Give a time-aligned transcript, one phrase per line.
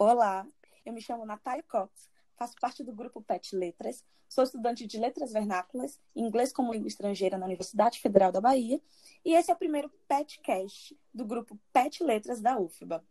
[0.00, 0.46] Olá,
[0.86, 5.32] eu me chamo Natália Cox, faço parte do grupo PET Letras, sou estudante de Letras
[5.32, 8.80] Vernáculas, inglês como língua estrangeira na Universidade Federal da Bahia,
[9.24, 13.04] e esse é o primeiro PETcast do grupo PET Letras da UFBA.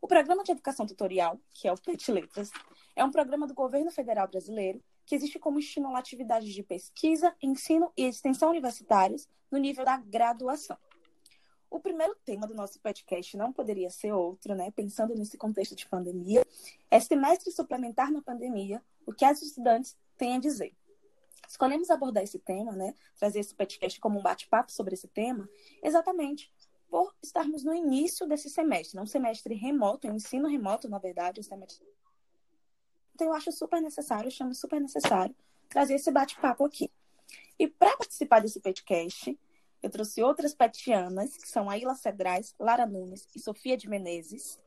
[0.00, 2.50] O Programa de Educação Tutorial, que é o PET Letras,
[2.96, 7.92] é um programa do governo federal brasileiro que existe como estímulo atividades de pesquisa, ensino
[7.94, 10.78] e extensão universitários no nível da graduação.
[11.74, 14.70] O primeiro tema do nosso podcast não poderia ser outro, né?
[14.70, 16.46] Pensando nesse contexto de pandemia,
[16.88, 20.72] é semestre suplementar na pandemia, o que as estudantes têm a dizer.
[21.48, 22.94] Escolhemos abordar esse tema, né?
[23.18, 25.48] Trazer esse podcast como um bate-papo sobre esse tema,
[25.82, 26.48] exatamente
[26.88, 31.42] por estarmos no início desse semestre, um semestre remoto, um ensino remoto, na verdade, um
[31.42, 31.84] semestre.
[33.16, 35.34] Então, eu acho super necessário, chamo super necessário
[35.68, 36.88] trazer esse bate-papo aqui.
[37.58, 39.36] E para participar desse podcast,
[39.84, 44.58] eu trouxe outras petianas, que são a Ilha Cedrais, Lara Nunes e Sofia de Menezes.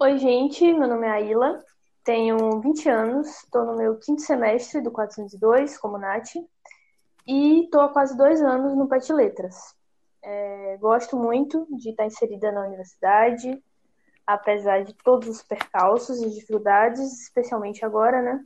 [0.00, 1.62] Oi, gente, meu nome é Aila,
[2.02, 6.34] tenho 20 anos, estou no meu quinto semestre do 402, como Nath,
[7.26, 9.74] e estou há quase dois anos no PET Letras.
[10.22, 13.62] É, gosto muito de estar inserida na universidade,
[14.26, 18.42] apesar de todos os percalços e dificuldades, especialmente agora, né?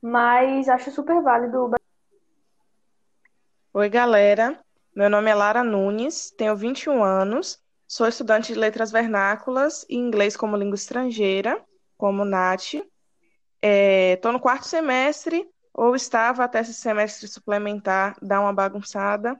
[0.00, 1.70] Mas acho super válido
[3.72, 4.58] Oi, galera.
[4.96, 10.36] Meu nome é Lara Nunes, tenho 21 anos, sou estudante de letras vernáculas e inglês
[10.36, 11.64] como língua estrangeira,
[11.96, 12.74] como Nath.
[13.62, 19.38] Estou é, no quarto semestre, ou estava até esse semestre suplementar, dar uma bagunçada.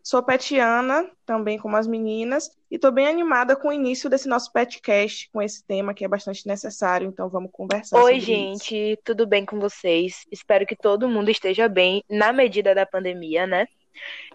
[0.00, 4.50] Sou petiana, também como as meninas, e estou bem animada com o início desse nosso
[4.50, 8.02] petcast, com esse tema que é bastante necessário, então vamos conversar.
[8.02, 9.02] Oi, gente, isso.
[9.04, 10.24] tudo bem com vocês?
[10.32, 13.68] Espero que todo mundo esteja bem na medida da pandemia, né?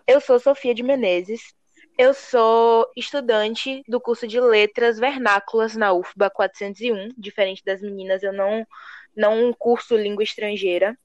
[0.06, 1.52] Eu sou Sofia de Menezes,
[1.98, 8.32] eu sou estudante do curso de Letras Vernáculas na UFBA 401, diferente das meninas, eu
[8.32, 8.68] não,
[9.16, 10.96] não curso língua estrangeira.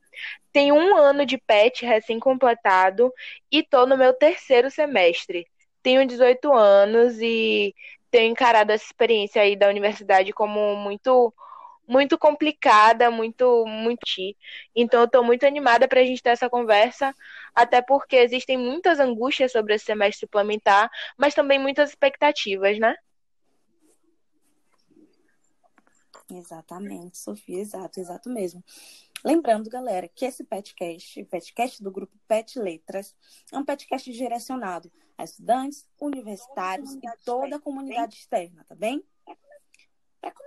[0.53, 3.10] Tenho um ano de PET recém-completado
[3.50, 5.47] e tô no meu terceiro semestre.
[5.82, 7.75] Tenho 18 anos e
[8.10, 11.32] tenho encarado essa experiência aí da universidade como muito
[11.87, 14.00] muito complicada, muito muito
[14.75, 17.12] então eu estou muito animada para a gente ter essa conversa,
[17.54, 20.88] até porque existem muitas angústias sobre esse semestre suplementar,
[21.19, 22.94] mas também muitas expectativas, né?
[26.31, 28.62] Exatamente, Sofia, exato, exato mesmo.
[29.25, 33.15] Lembrando, galera, que esse petcast, petcast do grupo Pet Letras,
[33.53, 39.05] é um petcast direcionado a estudantes, universitários e toda a comunidade externa, tá bem?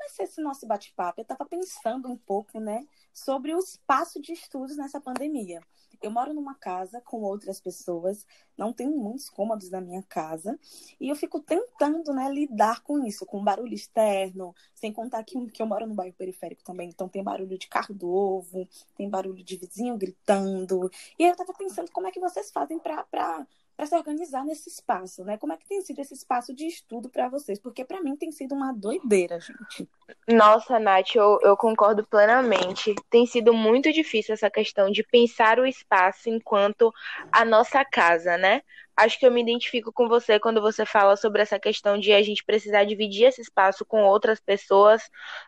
[0.05, 4.77] Começar esse nosso bate-papo, eu estava pensando um pouco, né, sobre o espaço de estudos
[4.77, 5.59] nessa pandemia.
[5.99, 8.23] Eu moro numa casa com outras pessoas,
[8.55, 10.59] não tenho muitos cômodos na minha casa,
[10.99, 15.61] e eu fico tentando, né, lidar com isso, com barulho externo, sem contar que, que
[15.61, 19.43] eu moro no bairro periférico também, então tem barulho de carro do ovo, tem barulho
[19.43, 20.87] de vizinho gritando.
[21.17, 24.69] E aí eu estava pensando como é que vocês fazem para para se organizar nesse
[24.69, 25.37] espaço, né?
[25.37, 27.59] Como é que tem sido esse espaço de estudo para vocês?
[27.59, 29.87] Porque para mim tem sido uma doideira, gente.
[30.27, 32.95] Nossa, Nath, eu, eu concordo plenamente.
[33.09, 36.93] Tem sido muito difícil essa questão de pensar o espaço enquanto
[37.31, 38.61] a nossa casa, né?
[38.95, 42.23] Acho que eu me identifico com você quando você fala sobre essa questão de a
[42.23, 45.03] gente precisar dividir esse espaço com outras pessoas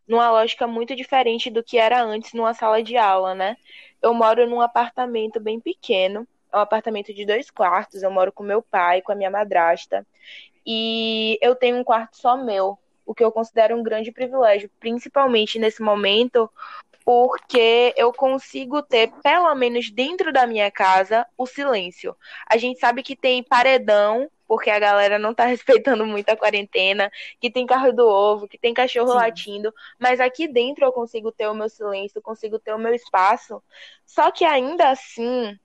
[0.06, 3.56] numa lógica muito diferente do que era antes numa sala de aula, né?
[4.02, 8.04] Eu moro num apartamento bem pequeno é um apartamento de dois quartos.
[8.04, 10.06] Eu moro com meu pai, com a minha madrasta.
[10.66, 15.58] E eu tenho um quarto só meu, o que eu considero um grande privilégio, principalmente
[15.58, 16.50] nesse momento,
[17.06, 22.14] porque eu consigo ter, pelo menos dentro da minha casa, o silêncio.
[22.46, 27.10] A gente sabe que tem paredão, porque a galera não tá respeitando muito a quarentena,
[27.40, 29.16] que tem carro do ovo, que tem cachorro Sim.
[29.16, 33.64] latindo, mas aqui dentro eu consigo ter o meu silêncio, consigo ter o meu espaço.
[34.06, 35.58] Só que ainda assim,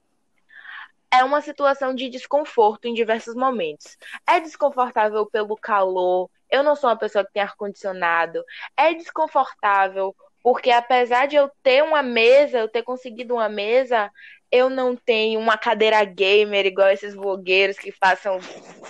[1.13, 3.97] é uma situação de desconforto em diversos momentos.
[4.27, 6.31] É desconfortável pelo calor.
[6.51, 8.43] Eu não sou uma pessoa que tem ar-condicionado.
[8.77, 14.11] É desconfortável porque, apesar de eu ter uma mesa, eu ter conseguido uma mesa,
[14.53, 18.39] eu não tenho uma cadeira gamer igual esses blogueiros que passam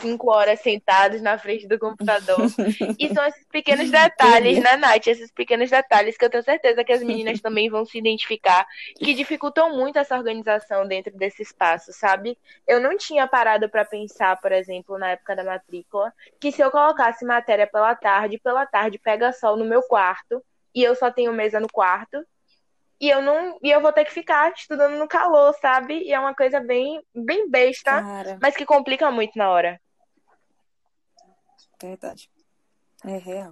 [0.00, 2.40] cinco horas sentados na frente do computador.
[2.98, 5.06] e são esses pequenos detalhes, né, Nath?
[5.06, 8.66] Esses pequenos detalhes que eu tenho certeza que as meninas também vão se identificar,
[8.96, 12.36] que dificultam muito essa organização dentro desse espaço, sabe?
[12.66, 16.72] Eu não tinha parado para pensar, por exemplo, na época da matrícula, que se eu
[16.72, 20.42] colocasse matéria pela tarde, pela tarde pega sol no meu quarto,
[20.74, 22.24] e eu só tenho mesa no quarto,
[23.02, 26.04] e eu não e eu vou ter que ficar estudando no calor, sabe?
[26.04, 28.38] E é uma coisa bem bem besta, Cara.
[28.40, 29.80] mas que complica muito na hora.
[31.82, 32.30] Verdade.
[33.04, 33.50] É real.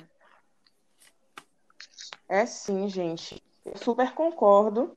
[2.29, 3.43] É sim, gente.
[3.65, 4.97] Eu super concordo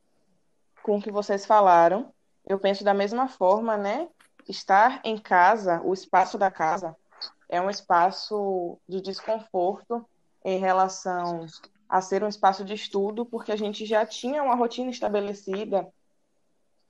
[0.84, 2.14] com o que vocês falaram.
[2.46, 4.08] Eu penso da mesma forma, né?
[4.48, 6.96] Estar em casa, o espaço da casa,
[7.50, 10.08] é um espaço de desconforto
[10.46, 11.48] em relação
[11.94, 15.88] a ser um espaço de estudo, porque a gente já tinha uma rotina estabelecida,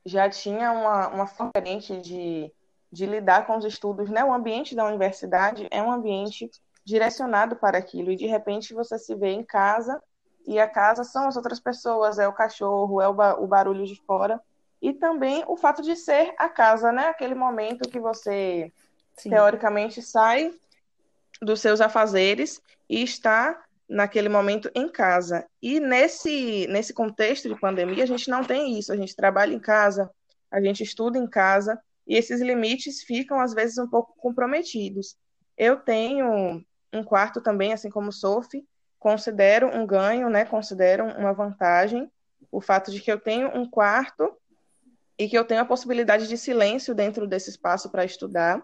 [0.06, 2.50] já tinha uma, uma forma diferente de,
[2.90, 4.24] de lidar com os estudos, né?
[4.24, 6.50] O ambiente da universidade é um ambiente
[6.86, 10.02] direcionado para aquilo, e de repente você se vê em casa,
[10.48, 13.86] e a casa são as outras pessoas, é o cachorro, é o, ba o barulho
[13.86, 14.40] de fora,
[14.82, 17.08] e também o fato de ser a casa, né?
[17.08, 18.72] Aquele momento que você
[19.18, 19.32] Sim.
[19.32, 20.58] teoricamente sai
[21.42, 23.62] dos seus afazeres e está
[23.94, 25.46] naquele momento em casa.
[25.62, 28.92] E nesse, nesse contexto de pandemia, a gente não tem isso.
[28.92, 30.10] A gente trabalha em casa,
[30.52, 35.16] a gente estuda em casa, e esses limites ficam, às vezes, um pouco comprometidos.
[35.58, 38.66] Eu tenho um quarto também, assim como o Sophie,
[39.00, 40.46] considero um ganho, né?
[40.46, 42.10] considero uma vantagem
[42.54, 44.32] o fato de que eu tenho um quarto
[45.18, 48.64] e que eu tenho a possibilidade de silêncio dentro desse espaço para estudar,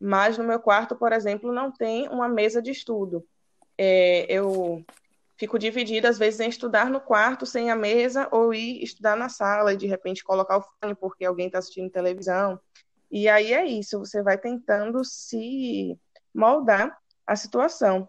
[0.00, 3.26] mas no meu quarto, por exemplo, não tem uma mesa de estudo.
[3.78, 4.84] É, eu
[5.36, 9.28] fico dividida, às vezes, em estudar no quarto sem a mesa ou ir estudar na
[9.28, 12.58] sala e, de repente, colocar o fone porque alguém está assistindo televisão.
[13.10, 15.98] E aí é isso, você vai tentando se
[16.34, 16.96] moldar
[17.26, 18.08] a situação.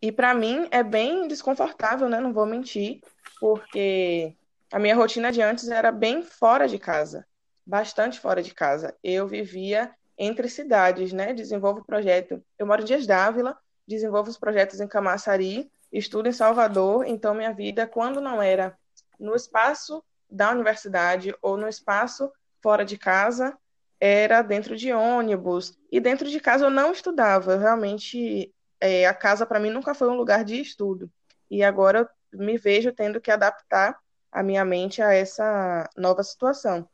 [0.00, 2.20] E para mim é bem desconfortável, né?
[2.20, 3.00] Não vou mentir,
[3.40, 4.36] porque
[4.70, 7.26] a minha rotina de antes era bem fora de casa,
[7.64, 8.94] bastante fora de casa.
[9.02, 11.32] Eu vivia entre cidades, né?
[11.32, 12.44] Desenvolvo projeto.
[12.58, 17.52] Eu moro em Dias Dávila, desenvolvo os projetos em Camaçari, estudo em Salvador, então minha
[17.52, 18.76] vida, quando não era
[19.18, 22.30] no espaço da universidade ou no espaço
[22.62, 23.56] fora de casa,
[24.00, 25.78] era dentro de ônibus.
[25.90, 27.52] E dentro de casa eu não estudava.
[27.52, 31.10] Eu realmente, é, a casa para mim nunca foi um lugar de estudo.
[31.50, 33.98] E agora eu me vejo tendo que adaptar
[34.32, 36.88] a minha mente a essa nova situação.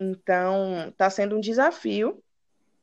[0.00, 2.22] Então, está sendo um desafio.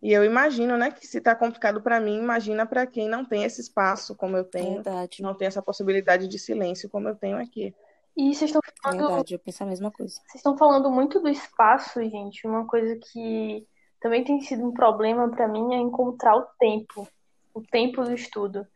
[0.04, 3.46] E eu imagino, né, que se está complicado para mim, imagina para quem não tem
[3.46, 5.22] esse espaço como eu tenho, Verdade.
[5.22, 7.74] não tem essa possibilidade de silêncio como eu tenho aqui.
[8.18, 9.08] E vocês estão falando.
[9.08, 10.16] Verdade, eu penso a mesma coisa.
[10.16, 12.46] Vocês estão falando muito do espaço, gente.
[12.46, 13.66] Uma coisa que
[14.02, 17.08] também tem sido um problema para mim é encontrar o tempo,
[17.54, 18.68] o tempo do estudo.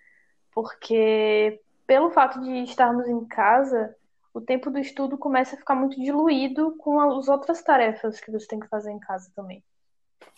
[0.54, 3.94] Porque pelo fato de estarmos em casa,
[4.34, 8.48] o tempo do estudo começa a ficar muito diluído com as outras tarefas que você
[8.48, 9.62] tem que fazer em casa também.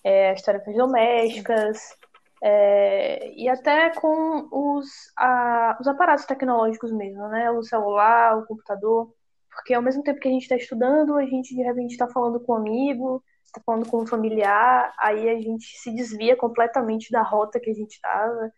[0.03, 1.97] É, as tarefas domésticas,
[2.41, 4.87] é, e até com os,
[5.17, 7.51] a, os aparatos tecnológicos mesmo, né?
[7.51, 9.13] O celular, o computador.
[9.51, 12.39] Porque ao mesmo tempo que a gente está estudando, a gente de repente está falando
[12.39, 17.21] com um amigo, está falando com um familiar, aí a gente se desvia completamente da
[17.21, 18.51] rota que a gente estava.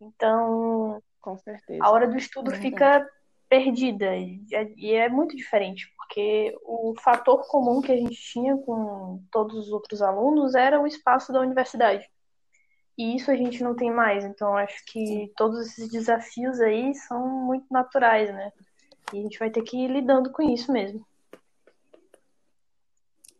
[0.00, 1.84] Então, com certeza.
[1.84, 3.08] a hora do estudo é fica
[3.54, 4.16] perdida.
[4.16, 9.72] E é muito diferente, porque o fator comum que a gente tinha com todos os
[9.72, 12.04] outros alunos era o espaço da universidade.
[12.98, 14.24] E isso a gente não tem mais.
[14.24, 18.52] Então, acho que todos esses desafios aí são muito naturais, né?
[19.12, 21.06] E a gente vai ter que ir lidando com isso mesmo.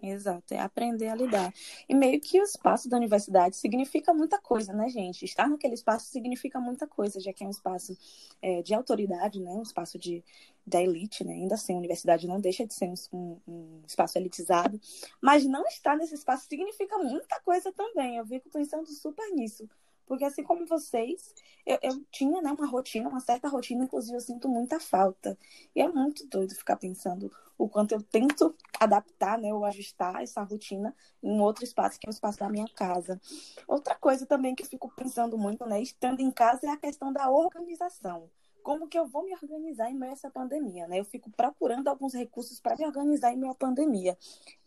[0.06, 1.50] Exato, é aprender a lidar.
[1.88, 5.24] E meio que o espaço da universidade significa muita coisa, né, gente?
[5.24, 7.96] Estar naquele espaço significa muita coisa, já que é um espaço
[8.42, 9.50] é, de autoridade, né?
[9.50, 10.22] Um espaço de,
[10.66, 11.32] da elite, né?
[11.32, 14.78] Ainda assim, a universidade não deixa de ser um, um, espaço elitizado.
[15.22, 18.16] Mas não estar nesse espaço significa muita coisa também.
[18.18, 19.66] Eu fico pensando super nisso.
[20.06, 21.34] Porque assim como vocês,
[21.66, 25.38] eu, eu tinha né, uma rotina, uma certa rotina, inclusive eu sinto muita falta.
[25.74, 30.42] E é muito doido ficar pensando o quanto eu tento adaptar, né, ou ajustar essa
[30.42, 33.20] rotina em outro espaço, que é o espaço da minha casa.
[33.66, 37.12] Outra coisa também que eu fico pensando muito, né, estando em casa, é a questão
[37.12, 38.28] da organização
[38.64, 40.98] como que eu vou me organizar em meio a essa pandemia, né?
[40.98, 44.16] Eu fico procurando alguns recursos para me organizar em meio à pandemia.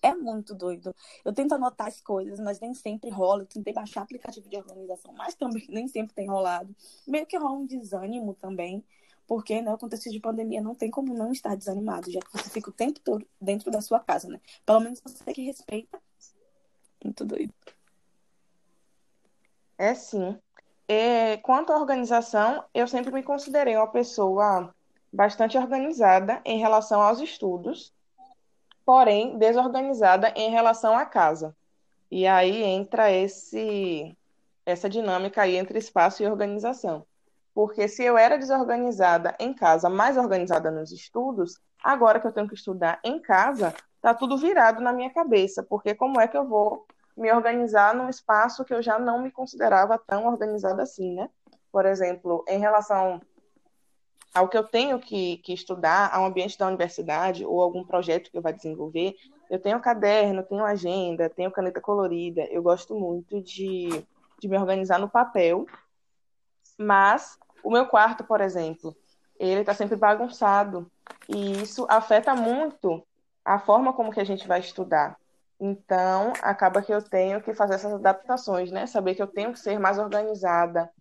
[0.03, 0.95] É muito doido.
[1.25, 3.41] Eu tento anotar as coisas, mas nem sempre rola.
[3.41, 6.73] Eu tentei baixar aplicativo de organização, mas também nem sempre tem rolado.
[7.07, 8.85] Meio que rola um desânimo também,
[9.25, 12.69] porque né, contexto de pandemia não tem como não estar desanimado, já que você fica
[12.69, 14.39] o tempo todo dentro da sua casa, né?
[14.63, 15.99] Pelo menos você que respeita.
[17.03, 17.53] Muito doido.
[19.75, 20.39] É sim.
[20.87, 24.73] É, quanto à organização, eu sempre me considerei uma pessoa
[25.11, 27.93] bastante organizada em relação aos estudos,
[28.85, 31.55] porém desorganizada em relação à casa.
[32.09, 34.17] E aí entra esse
[34.65, 37.05] essa dinâmica aí entre espaço e organização.
[37.53, 42.47] Porque se eu era desorganizada em casa, mais organizada nos estudos, agora que eu tenho
[42.47, 46.45] que estudar em casa, tá tudo virado na minha cabeça, porque como é que eu
[46.45, 46.85] vou
[47.17, 51.29] me organizar num espaço que eu já não me considerava tão organizada assim, né?
[51.71, 53.21] por exemplo, em relação
[54.33, 58.37] ao que eu tenho que, que estudar, ao ambiente da universidade ou algum projeto que
[58.37, 59.15] eu vá desenvolver,
[59.49, 62.41] eu tenho caderno, tenho agenda, tenho caneta colorida.
[62.45, 64.05] Eu gosto muito de,
[64.39, 65.65] de me organizar no papel,
[66.77, 68.95] mas o meu quarto, por exemplo,
[69.39, 70.89] ele está sempre bagunçado
[71.29, 73.05] e isso afeta muito
[73.45, 75.17] a forma como que a gente vai estudar.
[75.59, 78.85] Então, acaba que eu tenho que fazer essas adaptações, né?
[78.85, 80.91] Saber que eu tenho que ser mais organizada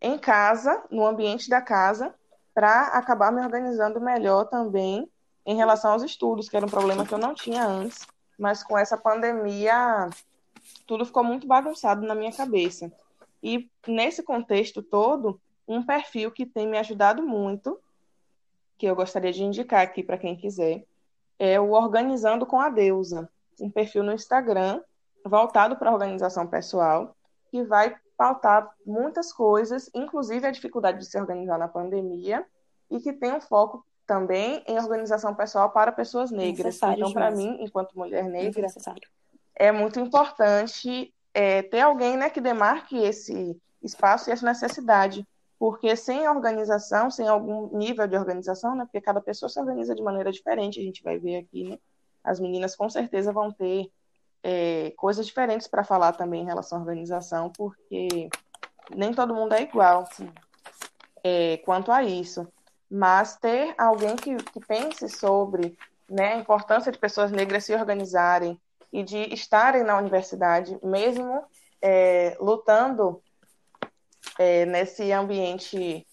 [0.00, 2.14] em casa, no ambiente da casa,
[2.54, 5.10] para acabar me organizando melhor também
[5.44, 8.06] em relação aos estudos, que era um problema que eu não tinha antes,
[8.38, 10.08] mas com essa pandemia
[10.86, 12.92] tudo ficou muito bagunçado na minha cabeça.
[13.42, 17.78] E nesse contexto todo, um perfil que tem me ajudado muito,
[18.78, 20.84] que eu gostaria de indicar aqui para quem quiser,
[21.38, 23.28] é o Organizando com a Deusa,
[23.62, 24.80] um perfil no Instagram
[25.24, 27.14] voltado para a organização pessoal,
[27.50, 32.44] que vai pautar muitas coisas, inclusive a dificuldade de se organizar na pandemia,
[32.90, 36.78] e que tem um foco também em organização pessoal para pessoas negras.
[36.82, 38.66] Então, para mim, enquanto mulher negra,
[39.54, 45.26] é muito importante é, ter alguém né, que demarque esse espaço e essa necessidade.
[45.58, 50.02] Porque sem organização, sem algum nível de organização, né, porque cada pessoa se organiza de
[50.02, 51.78] maneira diferente, a gente vai ver aqui, né,
[52.24, 53.90] as meninas com certeza vão ter
[54.42, 58.28] é, coisas diferentes para falar também em relação à organização, porque
[58.94, 60.08] nem todo mundo é igual
[61.24, 62.46] é, quanto a isso
[62.94, 68.60] mas ter alguém que, que pense sobre né, a importância de pessoas negras se organizarem
[68.92, 71.42] e de estarem na universidade, mesmo
[71.80, 73.22] é, lutando
[74.38, 76.06] é, nesse ambiente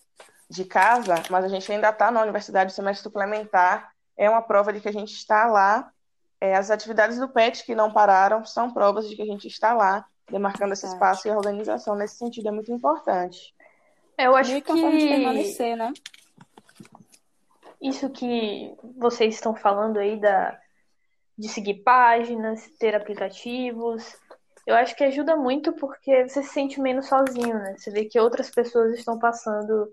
[0.49, 4.71] de casa, mas a gente ainda está na universidade, o semestre suplementar é uma prova
[4.71, 5.91] de que a gente está lá.
[6.41, 9.73] É, as atividades do PET que não pararam são provas de que a gente está
[9.73, 13.53] lá, demarcando esse espaço e a organização nesse sentido é muito importante.
[14.17, 14.73] Eu acho que...
[14.73, 15.93] de permanecer, né?
[17.81, 20.59] isso que vocês estão falando aí da,
[21.37, 24.17] de seguir páginas, ter aplicativos,
[24.67, 27.75] eu acho que ajuda muito porque você se sente menos sozinho, né?
[27.77, 29.91] Você vê que outras pessoas estão passando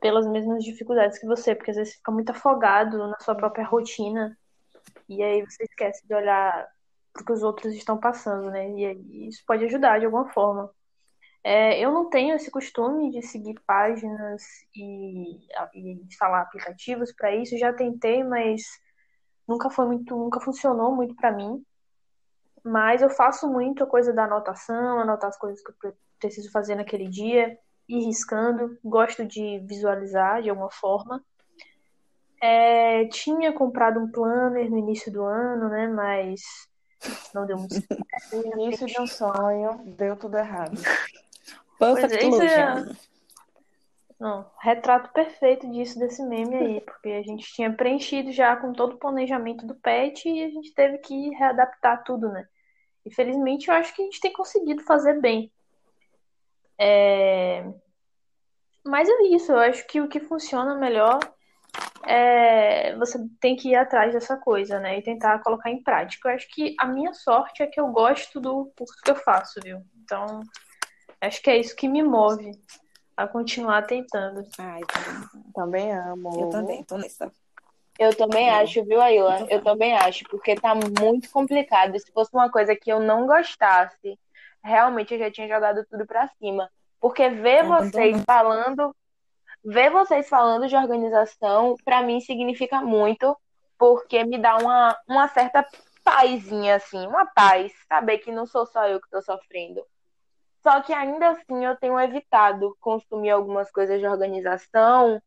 [0.00, 3.66] pelas mesmas dificuldades que você, porque às vezes você fica muito afogado na sua própria
[3.66, 4.38] rotina
[5.08, 6.68] e aí você esquece de olhar
[7.12, 8.70] para o que os outros estão passando, né?
[8.72, 10.70] E aí isso pode ajudar de alguma forma.
[11.42, 14.42] É, eu não tenho esse costume de seguir páginas
[14.74, 15.38] e,
[15.74, 17.56] e instalar aplicativos para isso.
[17.58, 18.62] Já tentei, mas
[19.46, 21.64] nunca foi muito, nunca funcionou muito para mim.
[22.64, 26.74] Mas eu faço muito a coisa da anotação, anotar as coisas que eu preciso fazer
[26.74, 27.56] naquele dia,
[27.88, 28.78] ir riscando.
[28.84, 31.24] Gosto de visualizar de alguma forma.
[32.40, 35.88] É, tinha comprado um planner no início do ano, né?
[35.88, 36.42] Mas
[37.34, 38.04] não deu muito certo.
[38.54, 40.80] início de um sonho, deu tudo errado.
[41.78, 43.08] Perfect pois é, é...
[44.18, 48.94] Não, retrato perfeito disso, desse meme aí, porque a gente tinha preenchido já com todo
[48.94, 52.48] o planejamento do pet e a gente teve que readaptar tudo, né?
[53.06, 55.52] E felizmente eu acho que a gente tem conseguido fazer bem.
[56.76, 57.64] É...
[58.84, 61.20] Mas é isso, eu acho que o que funciona melhor
[62.04, 64.98] é você tem que ir atrás dessa coisa, né?
[64.98, 66.28] E tentar colocar em prática.
[66.28, 69.60] Eu acho que a minha sorte é que eu gosto do curso que eu faço,
[69.62, 69.82] viu?
[70.02, 70.42] Então,
[71.20, 72.52] Acho que é isso que me move
[73.16, 74.46] a continuar tentando.
[74.58, 74.80] Ai,
[75.54, 76.40] também amo.
[76.40, 77.32] Eu também tô nessa.
[77.98, 79.44] Eu também acho, viu, Aila?
[79.50, 81.98] Eu também acho, porque tá muito complicado.
[81.98, 84.16] Se fosse uma coisa que eu não gostasse,
[84.62, 86.70] realmente eu já tinha jogado tudo pra cima.
[87.00, 88.94] Porque ver vocês falando,
[89.68, 93.36] ver vocês falando de organização, para mim significa muito,
[93.78, 95.66] porque me dá uma, uma certa
[96.02, 99.84] pazinha, assim, uma paz, saber que não sou só eu que tô sofrendo.
[100.62, 105.20] Só que ainda assim eu tenho evitado consumir algumas coisas de organização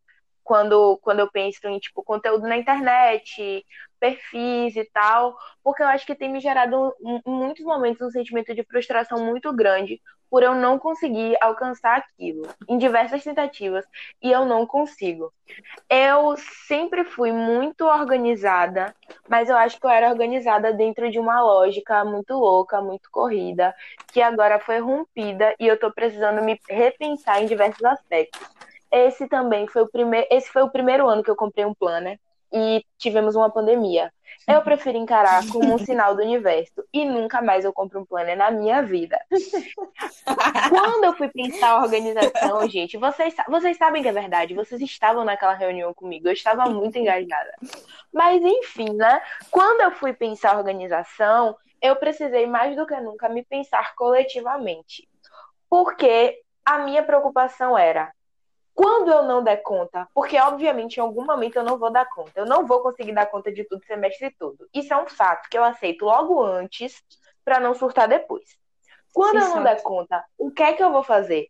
[0.44, 3.64] quando, quando eu penso em tipo conteúdo na internet,
[4.00, 8.56] perfis e tal, porque eu acho que tem me gerado em muitos momentos um sentimento
[8.56, 13.86] de frustração muito grande por eu não conseguir alcançar aquilo em diversas tentativas
[14.24, 15.34] e eu não consigo.
[15.90, 18.96] Eu sempre fui muito organizada,
[19.28, 23.76] mas eu acho que eu era organizada dentro de uma lógica muito louca, muito corrida,
[24.14, 28.42] que agora foi rompida e eu tô precisando me repensar em diversos aspectos.
[28.90, 32.18] Esse também foi o primeiro, esse foi o primeiro ano que eu comprei um planner
[32.52, 34.12] e tivemos uma pandemia.
[34.48, 38.36] Eu prefiro encarar como um sinal do universo e nunca mais eu compro um planner
[38.36, 39.20] na minha vida.
[40.70, 45.24] Quando eu fui pensar a organização, gente, vocês, vocês sabem que é verdade, vocês estavam
[45.24, 47.54] naquela reunião comigo, eu estava muito engajada.
[48.12, 49.22] Mas enfim, né?
[49.52, 55.08] Quando eu fui pensar a organização, eu precisei mais do que nunca me pensar coletivamente.
[55.70, 58.12] Porque a minha preocupação era
[58.82, 62.32] quando eu não der conta, porque obviamente em algum momento eu não vou dar conta,
[62.36, 64.68] eu não vou conseguir dar conta de tudo semestre todo.
[64.74, 67.04] Isso é um fato que eu aceito logo antes
[67.46, 68.58] para não surtar depois.
[69.14, 71.48] Quando eu não der conta, o que é que eu vou fazer?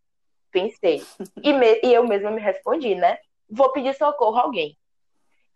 [0.51, 1.05] Pensei.
[1.41, 3.17] E, me, e eu mesma me respondi, né?
[3.49, 4.77] Vou pedir socorro a alguém.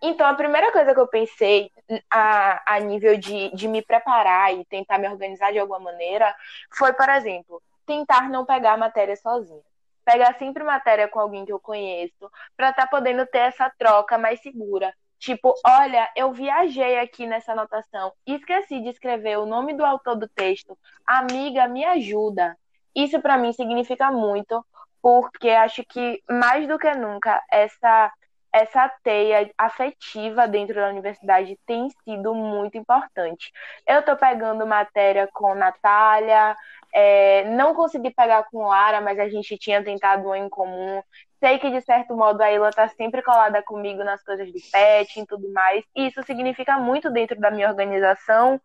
[0.01, 1.69] Então, a primeira coisa que eu pensei
[2.09, 6.33] a, a nível de, de me preparar e tentar me organizar de alguma maneira
[6.71, 9.74] foi, por exemplo, tentar não pegar a matéria sozinha.
[10.05, 14.17] Pegar sempre matéria com alguém que eu conheço, para estar tá podendo ter essa troca
[14.17, 14.93] mais segura.
[15.19, 20.27] Tipo, olha, eu viajei aqui nessa anotação, esqueci de escrever o nome do autor do
[20.27, 20.77] texto.
[21.05, 22.55] Amiga, me ajuda.
[22.95, 24.63] Isso para mim significa muito,
[25.01, 28.11] porque acho que mais do que nunca essa
[28.55, 33.51] essa teia afetiva dentro da universidade tem sido muito importante.
[33.85, 36.55] Eu estou pegando matéria com Natália,
[36.97, 41.03] é, não consegui pegar com Lara, mas a gente tinha tentado um em comum.
[41.41, 45.19] Sei que, de certo modo, a Ila está sempre colada comigo nas coisas de pet
[45.19, 45.83] e tudo mais.
[45.93, 48.61] E isso significa muito dentro da minha organização,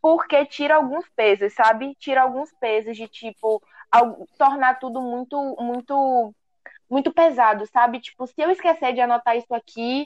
[0.00, 1.96] porque tira alguns pesos, sabe?
[1.96, 3.60] Tira alguns pesos de, tipo,
[4.38, 6.32] tornar tudo muito, muito
[6.88, 7.98] muito pesado, sabe?
[7.98, 10.04] Tipo, se eu esquecer de anotar isso aqui,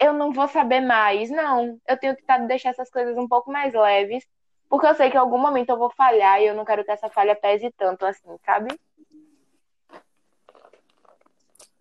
[0.00, 1.28] eu não vou saber mais.
[1.30, 4.24] Não, eu tenho tentado deixar essas coisas um pouco mais leves,
[4.68, 6.90] porque eu sei que em algum momento eu vou falhar e eu não quero que
[6.90, 8.78] essa falha pese tanto assim, sabe?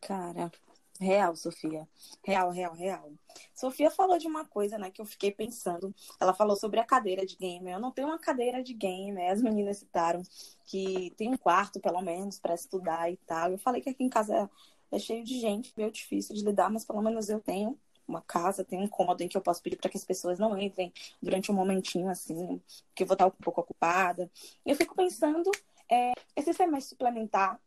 [0.01, 0.51] Cara,
[0.99, 1.87] real, Sofia.
[2.23, 3.11] Real, real, real.
[3.55, 5.93] Sofia falou de uma coisa, né, que eu fiquei pensando.
[6.19, 7.71] Ela falou sobre a cadeira de game.
[7.71, 9.19] Eu não tenho uma cadeira de game.
[9.27, 10.21] As meninas citaram
[10.65, 13.51] que tem um quarto, pelo menos, para estudar e tal.
[13.51, 14.49] Eu falei que aqui em casa
[14.91, 17.77] é cheio de gente, meio difícil de lidar, mas pelo menos eu tenho
[18.07, 20.57] uma casa, tenho um cômodo em que eu posso pedir para que as pessoas não
[20.57, 22.61] entrem durante um momentinho assim,
[22.93, 24.29] que eu vou estar um pouco ocupada.
[24.65, 25.49] E eu fico pensando,
[25.89, 27.59] é, esse semestre suplementar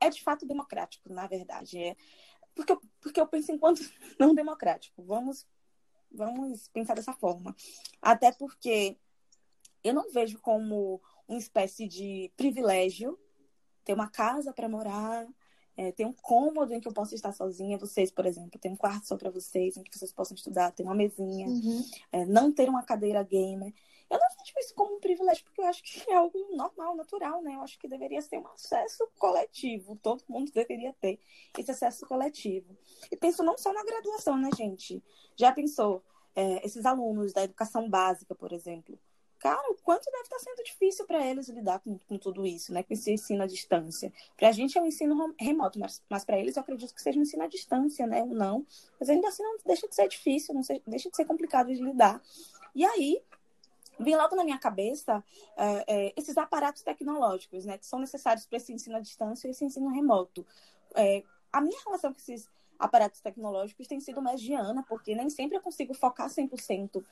[0.00, 1.78] é de fato democrático, na verdade.
[1.78, 1.96] É,
[2.54, 3.80] porque, eu, porque eu penso enquanto
[4.18, 5.02] não democrático.
[5.02, 5.46] Vamos,
[6.10, 7.54] vamos pensar dessa forma.
[8.00, 8.96] Até porque
[9.82, 13.18] eu não vejo como uma espécie de privilégio
[13.84, 15.26] ter uma casa para morar,
[15.76, 17.78] é, ter um cômodo em que eu possa estar sozinha.
[17.78, 20.84] Vocês, por exemplo, tem um quarto só para vocês, em que vocês possam estudar, tem
[20.86, 21.84] uma mesinha, uhum.
[22.12, 23.72] é, não ter uma cadeira gamer.
[24.10, 27.42] Eu não vejo isso como um privilégio, porque eu acho que é algo normal, natural,
[27.42, 27.54] né?
[27.54, 29.96] Eu acho que deveria ser um acesso coletivo.
[29.96, 31.18] Todo mundo deveria ter
[31.58, 32.76] esse acesso coletivo.
[33.10, 35.02] E penso não só na graduação, né, gente?
[35.36, 38.98] Já pensou, é, esses alunos da educação básica, por exemplo?
[39.44, 42.82] Cara, o quanto deve estar sendo difícil para eles lidar com, com, tudo isso, né?
[42.82, 44.10] Com esse ensino à distância.
[44.38, 47.18] Para a gente é um ensino remoto, mas, mas para eles eu acredito que seja
[47.18, 48.22] um ensino à distância, né?
[48.22, 48.66] Ou não.
[48.98, 52.22] Mas ainda assim não deixa de ser difícil, não deixa de ser complicado de lidar.
[52.74, 53.22] E aí,
[54.00, 55.22] vem logo na minha cabeça
[55.58, 59.50] é, é, esses aparatos tecnológicos, né, que são necessários para esse ensino à distância e
[59.50, 60.46] esse ensino remoto.
[60.94, 65.60] É, a minha relação com esses aparatos tecnológicos tem sido mediana, porque nem sempre eu
[65.60, 67.04] consigo focar 100%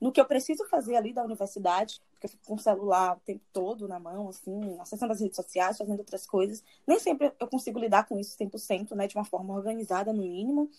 [0.00, 3.20] no que eu preciso fazer ali da universidade, porque eu fico com o celular o
[3.20, 6.62] tempo todo na mão, assim, acessando as redes sociais, fazendo outras coisas.
[6.86, 10.70] Nem sempre eu consigo lidar com isso 100%, né, de uma forma organizada, no mínimo.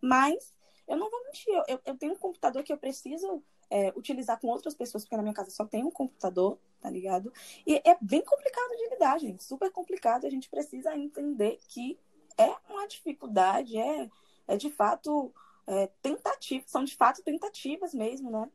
[0.00, 0.54] Mas
[0.86, 4.48] eu não vou mentir, eu, eu tenho um computador que eu preciso é, utilizar com
[4.48, 7.32] outras pessoas, porque na minha casa só tem um computador, tá ligado?
[7.66, 9.42] E é bem complicado de lidar, gente.
[9.42, 10.26] Super complicado.
[10.26, 11.98] A gente precisa entender que
[12.38, 14.08] é uma dificuldade, é,
[14.46, 15.32] é de fato
[15.66, 18.48] é, tentativa, são de fato tentativas mesmo, né?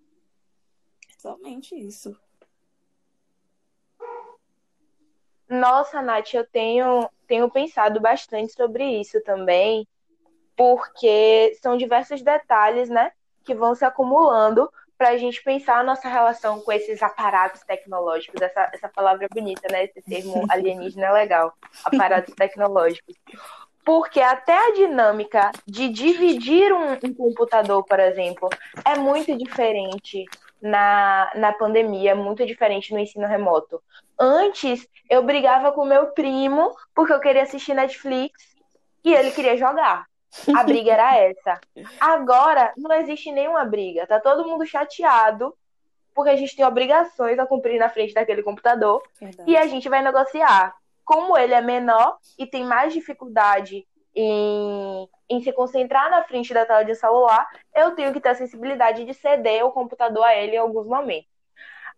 [1.18, 2.18] Somente isso.
[5.48, 9.86] Nossa, Nath, eu tenho, tenho pensado bastante sobre isso também,
[10.56, 13.12] porque são diversos detalhes, né,
[13.44, 18.40] que vão se acumulando para a gente pensar a nossa relação com esses aparatos tecnológicos.
[18.40, 19.86] Essa, essa palavra é bonita, né?
[19.86, 21.54] Esse termo alienígena é legal.
[21.84, 23.16] Aparatos tecnológicos.
[23.84, 28.50] Porque até a dinâmica de dividir um, um computador, por exemplo,
[28.86, 30.26] é muito diferente
[30.62, 33.82] na, na pandemia, muito diferente no ensino remoto.
[34.20, 38.56] Antes, eu brigava com meu primo porque eu queria assistir Netflix
[39.04, 40.06] e ele queria jogar.
[40.56, 41.60] A briga era essa.
[42.00, 44.06] Agora não existe nenhuma briga.
[44.06, 45.54] Tá todo mundo chateado
[46.14, 49.50] porque a gente tem obrigações a cumprir na frente daquele computador Verdade.
[49.50, 50.76] e a gente vai negociar.
[51.04, 56.66] Como ele é menor e tem mais dificuldade em, em se concentrar na frente da
[56.66, 60.56] tela de celular, eu tenho que ter a sensibilidade de ceder o computador a ele
[60.56, 61.30] em alguns momentos.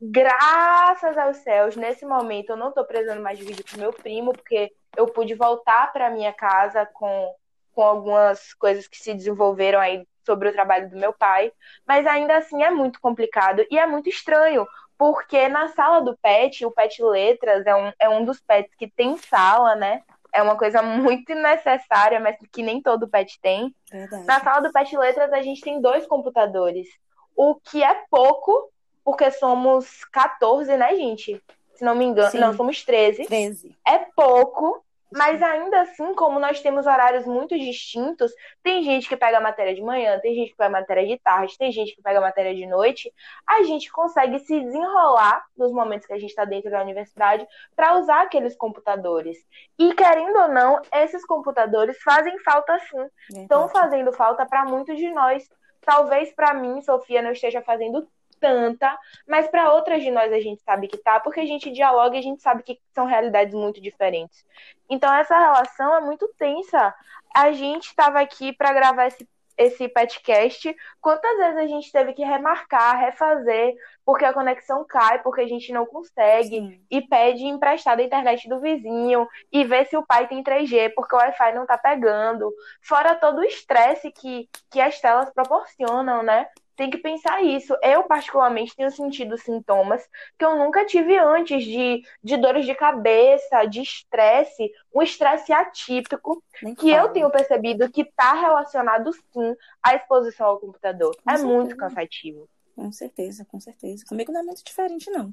[0.01, 4.33] Graças aos céus, nesse momento eu não estou precisando mais de vídeo com meu primo,
[4.33, 7.33] porque eu pude voltar para minha casa com
[7.73, 11.51] com algumas coisas que se desenvolveram aí sobre o trabalho do meu pai,
[11.85, 14.65] mas ainda assim é muito complicado e é muito estranho,
[15.03, 18.89] porque na sala do PET, o PET Letras é um, é um dos PETs que
[18.89, 20.01] tem sala, né?
[20.31, 23.75] É uma coisa muito necessária, mas que nem todo PET tem.
[23.91, 24.23] Verdade.
[24.23, 26.87] Na sala do PET Letras, a gente tem dois computadores.
[27.35, 28.71] O que é pouco,
[29.03, 31.43] porque somos 14, né, gente?
[31.75, 32.31] Se não me engano.
[32.31, 32.39] Sim.
[32.39, 33.25] Não, somos 13.
[33.25, 33.75] 13.
[33.85, 38.31] É pouco, mas ainda assim, como nós temos horários muito distintos,
[38.63, 41.17] tem gente que pega a matéria de manhã, tem gente que pega a matéria de
[41.19, 43.13] tarde, tem gente que pega a matéria de noite.
[43.47, 47.45] A gente consegue se desenrolar nos momentos que a gente está dentro da universidade
[47.75, 49.37] para usar aqueles computadores.
[49.77, 53.41] E querendo ou não, esses computadores fazem falta sim.
[53.41, 55.47] Estão fazendo falta para muitos de nós.
[55.81, 58.07] Talvez para mim, Sofia, não esteja fazendo
[58.43, 62.17] tanta, mas para outras de nós a gente sabe que tá, porque a gente dialoga
[62.17, 64.45] e a gente sabe que são realidades muito diferentes.
[64.89, 66.93] Então essa relação é muito tensa.
[67.33, 69.25] A gente estava aqui para gravar esse
[69.57, 75.41] esse podcast, quantas vezes a gente teve que remarcar, refazer, porque a conexão cai, porque
[75.41, 76.81] a gente não consegue, Sim.
[76.89, 81.15] e pede emprestada a internet do vizinho, e vê se o pai tem 3G, porque
[81.15, 82.51] o Wi-Fi não tá pegando.
[82.81, 86.47] Fora todo o estresse que, que as telas proporcionam, né?
[86.75, 87.75] Tem que pensar isso.
[87.83, 90.03] Eu, particularmente, tenho sentido sintomas
[90.37, 96.43] que eu nunca tive antes de, de dores de cabeça, de estresse, um estresse atípico,
[96.61, 97.09] Nem que eu fala.
[97.09, 101.15] tenho percebido que está relacionado sim à exposição ao computador.
[101.23, 101.53] Com é certeza.
[101.53, 102.49] muito cansativo.
[102.75, 104.03] Com certeza, com certeza.
[104.07, 105.31] Comigo não é muito diferente, não.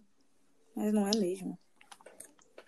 [0.77, 1.59] Mas não é mesmo.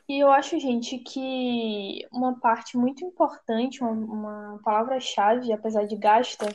[0.09, 6.47] E eu acho, gente, que uma parte muito importante, uma, uma palavra-chave, apesar de gasta,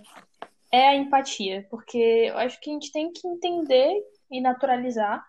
[0.71, 1.65] é a empatia.
[1.69, 4.01] Porque eu acho que a gente tem que entender
[4.32, 5.25] e naturalizar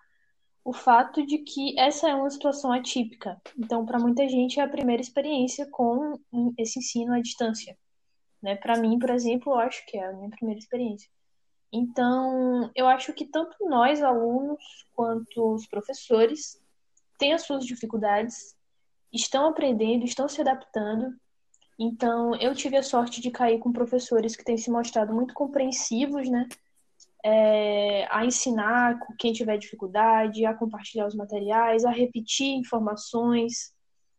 [0.64, 3.40] o fato de que essa é uma situação atípica.
[3.56, 6.20] Então, para muita gente, é a primeira experiência com
[6.58, 7.76] esse ensino à distância.
[8.42, 8.54] Né?
[8.56, 11.08] Para mim, por exemplo, eu acho que é a minha primeira experiência.
[11.72, 14.62] Então, eu acho que tanto nós, alunos,
[14.94, 16.60] quanto os professores,
[17.18, 18.56] têm as suas dificuldades,
[19.12, 21.14] estão aprendendo, estão se adaptando.
[21.78, 26.28] Então, eu tive a sorte de cair com professores que têm se mostrado muito compreensivos,
[26.28, 26.48] né?
[27.24, 33.72] É, a ensinar quem tiver dificuldade, a compartilhar os materiais, a repetir informações,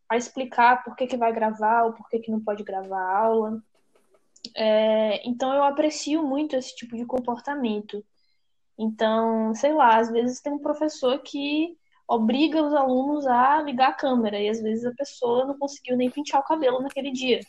[0.08, 3.18] a explicar por que, que vai gravar ou por que, que não pode gravar a
[3.18, 3.64] aula.
[4.56, 8.04] É, então, eu aprecio muito esse tipo de comportamento.
[8.78, 11.78] Então, sei lá, às vezes tem um professor que
[12.10, 16.10] obriga os alunos a ligar a câmera e às vezes a pessoa não conseguiu nem
[16.10, 17.42] pentear o cabelo naquele dia.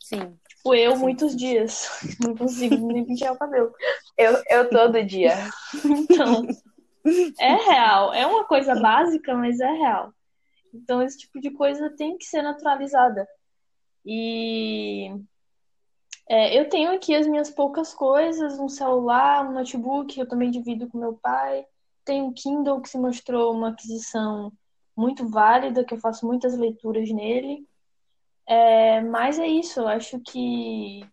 [0.00, 0.34] Sim.
[0.48, 3.70] Tipo, eu Sim, muitos dias não consigo nem pentear o cabelo.
[4.16, 5.34] Eu, eu todo dia.
[5.84, 6.46] Então,
[7.38, 8.14] é real.
[8.14, 10.12] É uma coisa básica, mas é real.
[10.72, 13.28] Então, esse tipo de coisa tem que ser naturalizada.
[14.04, 15.10] E
[16.28, 20.88] é, eu tenho aqui as minhas poucas coisas, um celular, um notebook, eu também divido
[20.88, 21.66] com meu pai.
[22.08, 24.50] Tenho um Kindle que se mostrou uma aquisição
[24.96, 27.68] muito válida, que eu faço muitas leituras nele.
[28.46, 31.06] É, mas é isso, eu acho que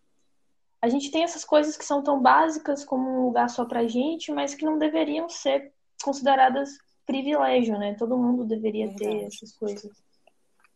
[0.80, 4.32] a gente tem essas coisas que são tão básicas como um lugar só pra gente,
[4.32, 5.70] mas que não deveriam ser
[6.02, 7.94] consideradas privilégio, né?
[7.96, 9.26] Todo mundo deveria ter Verdade.
[9.26, 9.92] essas coisas.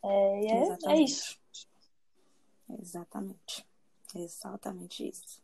[0.05, 1.41] É, é, é isso.
[2.79, 3.67] Exatamente.
[4.15, 5.41] Exatamente isso.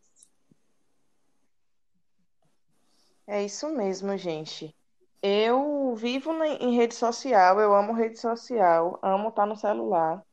[3.27, 4.75] É isso mesmo, gente.
[5.21, 10.25] Eu vivo em rede social, eu amo rede social, amo estar no celular.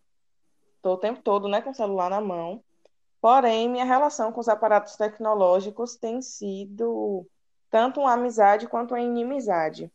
[0.81, 2.63] Tô o tempo todo, né, com o celular na mão.
[3.19, 7.25] Porém, minha relação com os aparatos tecnológicos tem sido
[7.71, 9.91] tanto uma amizade quanto uma inimizade.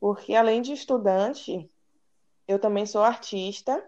[0.00, 1.68] Porque além de estudante,
[2.46, 3.84] eu também sou artista,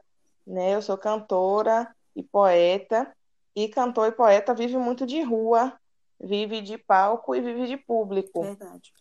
[0.47, 0.75] né?
[0.75, 3.11] Eu sou cantora e poeta.
[3.57, 5.80] E cantor e poeta vive muito de rua,
[6.21, 8.93] vive de palco e vive de público Verdade.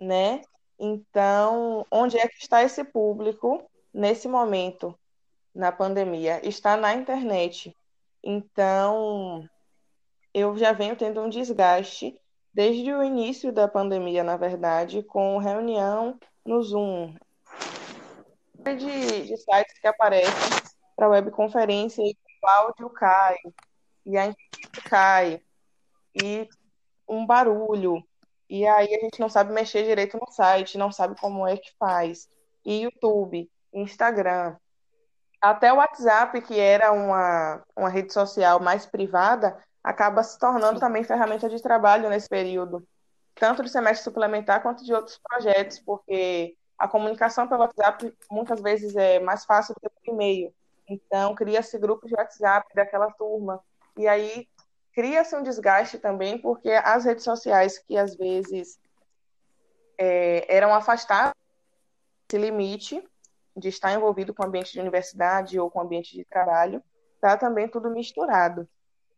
[0.00, 0.42] né?
[0.78, 4.98] Então, onde é que está esse público nesse momento,
[5.54, 6.46] na pandemia?
[6.46, 7.74] Está na internet.
[8.22, 9.48] Então,
[10.34, 12.20] eu já venho tendo um desgaste
[12.52, 17.14] desde o início da pandemia, na verdade, com reunião no Zoom.
[18.62, 20.58] De, de sites que aparecem
[20.96, 23.36] para webconferência e o áudio cai,
[24.04, 25.40] e a internet cai,
[26.22, 26.48] e
[27.08, 28.02] um barulho.
[28.48, 31.72] E aí a gente não sabe mexer direito no site, não sabe como é que
[31.78, 32.28] faz.
[32.64, 34.56] E YouTube, Instagram,
[35.40, 41.04] até o WhatsApp, que era uma, uma rede social mais privada, acaba se tornando também
[41.04, 42.86] ferramenta de trabalho nesse período,
[43.34, 48.96] tanto de semestre suplementar quanto de outros projetos, porque a comunicação pelo WhatsApp muitas vezes
[48.96, 50.52] é mais fácil do que por e-mail.
[50.88, 53.60] Então, cria-se grupos de WhatsApp daquela turma.
[53.96, 54.48] E aí
[54.96, 58.80] cria-se um desgaste também, porque as redes sociais que às vezes
[59.98, 61.34] é, eram afastadas
[62.26, 63.06] esse limite
[63.54, 66.82] de estar envolvido com o ambiente de universidade ou com o ambiente de trabalho,
[67.14, 68.66] está também tudo misturado.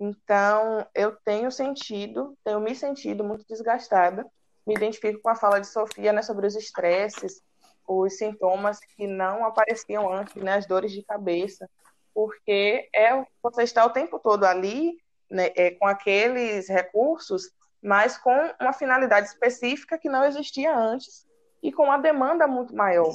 [0.00, 4.26] Então, eu tenho sentido, tenho me sentido muito desgastada.
[4.66, 7.40] Me identifico com a fala de Sofia né, sobre os estresses,
[7.86, 11.68] os sintomas que não apareciam antes, né, as dores de cabeça,
[12.12, 14.98] porque é você está o tempo todo ali,
[15.30, 17.50] né, é, com aqueles recursos,
[17.82, 21.26] mas com uma finalidade específica que não existia antes
[21.62, 23.14] e com uma demanda muito maior.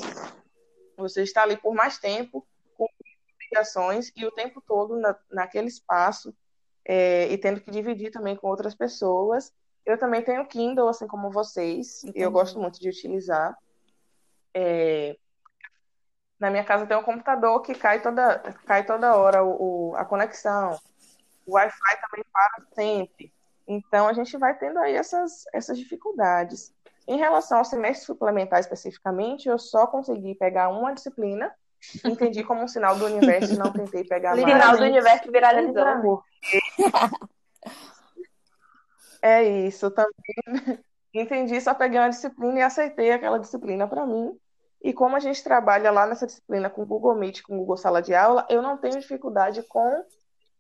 [0.97, 2.45] Você está ali por mais tempo,
[2.78, 2.88] com
[3.36, 6.34] obrigações e o tempo todo na, naquele espaço
[6.86, 9.52] é, e tendo que dividir também com outras pessoas.
[9.86, 12.21] Eu também tenho Kindle, assim como vocês, Entendi.
[12.21, 13.58] eu gosto muito de utilizar.
[14.54, 15.17] É,
[16.39, 20.06] na minha casa tem um computador que cai toda, cai toda hora o, o a
[20.06, 20.80] conexão.
[21.45, 23.34] O Wi-Fi também para sempre.
[23.67, 26.73] Então, a gente vai tendo aí essas, essas dificuldades.
[27.08, 31.53] Em relação ao semestre suplementar especificamente, eu só consegui pegar uma disciplina,
[32.03, 34.43] entendi como um sinal do universo e não tentei pegar mais.
[34.43, 36.23] Sinal do universo viralizando.
[39.21, 40.79] É isso, também
[41.13, 44.38] entendi, só peguei uma disciplina e aceitei aquela disciplina para mim.
[44.82, 48.13] E como a gente trabalha lá nessa disciplina com Google Meet, com Google Sala de
[48.13, 50.03] Aula, eu não tenho dificuldade com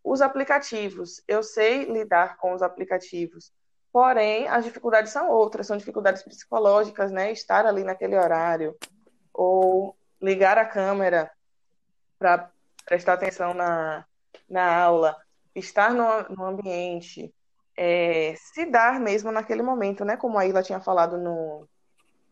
[0.03, 1.23] os aplicativos.
[1.27, 3.51] Eu sei lidar com os aplicativos.
[3.91, 7.31] Porém, as dificuldades são outras, são dificuldades psicológicas, né?
[7.31, 8.75] Estar ali naquele horário,
[9.31, 11.31] ou ligar a câmera
[12.17, 12.49] para
[12.85, 14.05] prestar atenção na,
[14.49, 15.15] na aula,
[15.53, 17.33] estar no, no ambiente,
[17.77, 20.17] é, se dar mesmo naquele momento, né?
[20.17, 21.67] Como a Ilha tinha falado no,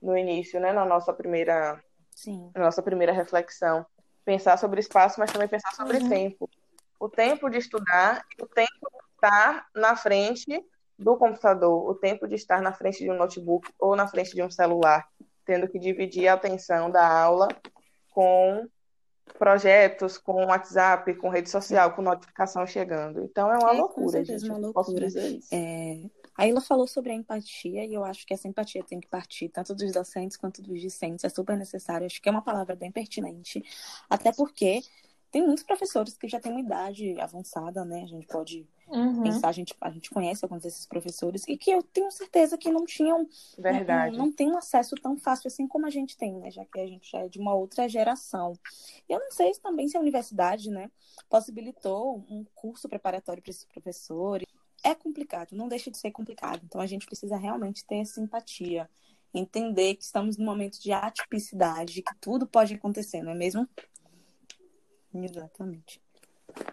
[0.02, 0.74] no início, né?
[0.74, 1.80] Na nossa primeira,
[2.16, 2.52] Sim.
[2.56, 3.86] Na nossa primeira reflexão.
[4.24, 6.10] Pensar sobre espaço, mas também pensar sobre uhum.
[6.10, 6.50] tempo.
[7.02, 10.64] O tempo de estudar o tempo de estar na frente
[11.00, 14.44] do computador, o tempo de estar na frente de um notebook ou na frente de
[14.44, 15.08] um celular,
[15.44, 17.48] tendo que dividir a atenção da aula
[18.12, 18.70] com
[19.40, 23.24] projetos, com WhatsApp, com rede social, com notificação chegando.
[23.24, 24.46] Então é uma é, loucura, gente.
[24.46, 24.74] Uma loucura.
[24.74, 25.50] Posso dizer isso.
[25.52, 26.04] É...
[26.38, 29.50] A Ilha falou sobre a empatia e eu acho que essa empatia tem que partir
[29.50, 31.26] tanto dos docentes quanto dos discentes.
[31.26, 32.06] É super necessário.
[32.06, 33.64] Acho que é uma palavra bem pertinente.
[34.08, 34.82] Até porque
[35.32, 38.04] tem muitos professores que já têm uma idade avançada, né?
[38.04, 39.24] A gente pode uhum.
[39.24, 42.70] pensar, a gente, a gente conhece alguns desses professores e que eu tenho certeza que
[42.70, 43.24] não tinham.
[43.58, 44.18] Né, Verdade.
[44.18, 46.52] Não, não tem um acesso tão fácil assim como a gente tem, né?
[46.52, 48.54] Já que a gente já é de uma outra geração.
[49.08, 50.92] E eu não sei se também se a universidade, né,
[51.30, 54.46] possibilitou um curso preparatório para esses professores.
[54.84, 56.62] É complicado, não deixa de ser complicado.
[56.66, 58.90] Então a gente precisa realmente ter simpatia
[59.34, 63.68] entender que estamos num momento de atipicidade, que tudo pode acontecer, não é mesmo?
[65.14, 66.02] Exatamente.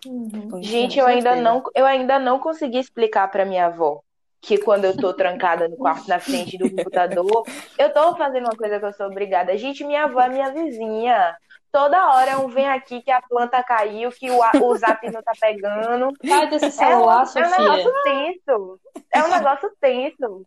[0.06, 0.62] Uhum.
[0.62, 4.02] Gente, eu ainda, não, eu ainda não consegui explicar para minha avó
[4.40, 7.42] que quando eu tô trancada no quarto na frente do computador,
[7.76, 9.56] eu tô fazendo uma coisa que eu sou obrigada.
[9.56, 11.36] Gente, minha avó é minha vizinha.
[11.70, 15.32] Toda hora um vem aqui que a planta caiu, que o, o zap não tá
[15.38, 16.14] pegando.
[16.26, 17.44] Sai desse celular, é, Sofia.
[17.44, 18.80] É um negócio tenso.
[19.12, 20.46] É um negócio tenso.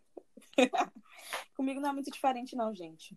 [1.55, 3.15] Comigo não é muito diferente, não, gente.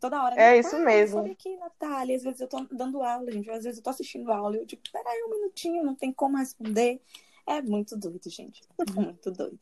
[0.00, 0.40] Toda hora.
[0.40, 1.20] É isso mesmo.
[1.20, 2.16] Olha aqui, Natália.
[2.16, 3.50] Às vezes eu tô dando aula, gente.
[3.50, 6.36] Às vezes eu tô assistindo aula e eu digo, peraí um minutinho, não tem como
[6.36, 7.00] responder.
[7.46, 8.62] É muito doido, gente.
[8.94, 9.58] Muito doido.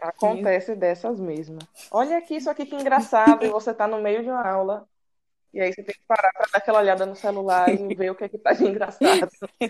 [0.00, 1.58] Acontece dessas mesmo.
[1.90, 3.44] Olha aqui, isso aqui que engraçado.
[3.44, 4.88] e você tá no meio de uma aula.
[5.52, 8.14] E aí você tem que parar para dar aquela olhada no celular e ver o
[8.14, 9.28] que é que tá de engraçado.
[9.60, 9.66] e,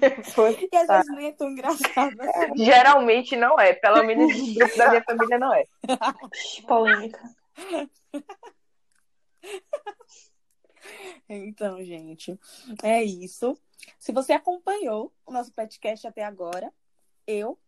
[0.00, 0.96] depois, e às tá.
[0.96, 2.20] vezes nem é tão engraçado.
[2.20, 2.64] Assim.
[2.64, 3.74] Geralmente não é.
[3.74, 4.32] Pelo menos
[4.76, 5.64] da minha família não é.
[6.66, 7.20] Polêmica.
[11.28, 12.38] Então, gente,
[12.82, 13.56] é isso.
[13.98, 16.72] Se você acompanhou o nosso podcast até agora,
[17.26, 17.58] eu,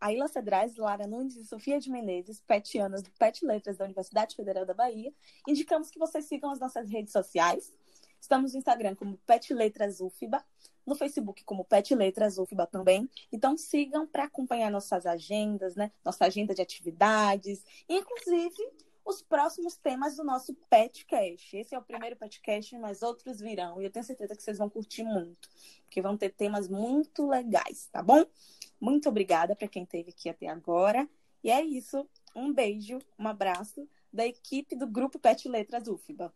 [0.00, 4.66] Aila Cedrais, Lara Nunes e Sofia de Menezes, petianas do Pet Letras da Universidade Federal
[4.66, 5.12] da Bahia,
[5.48, 7.72] indicamos que vocês sigam as nossas redes sociais.
[8.20, 10.44] Estamos no Instagram como Pet Letras UFBA,
[10.84, 13.08] no Facebook como Pet Letras UFBA também.
[13.32, 15.90] Então sigam para acompanhar nossas agendas, né?
[16.04, 21.56] Nossa agenda de atividades, inclusive os próximos temas do nosso Petcast.
[21.56, 23.80] Esse é o primeiro Petcast, mas outros virão.
[23.80, 25.48] E eu tenho certeza que vocês vão curtir muito,
[25.84, 28.24] porque vão ter temas muito legais, tá bom?
[28.80, 31.08] Muito obrigada para quem esteve aqui até agora.
[31.42, 32.06] E é isso.
[32.34, 36.34] Um beijo, um abraço da equipe do Grupo Pet Letras UFBA.